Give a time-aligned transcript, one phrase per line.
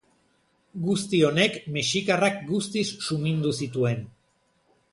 [0.85, 4.03] Guzti honek mexikarrak guztiz sumindu zituen.